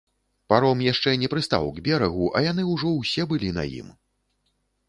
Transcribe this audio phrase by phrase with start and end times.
[0.51, 3.93] Паром яшчэ не прыстаў к берагу, а яны ўжо ўсе былі на ім.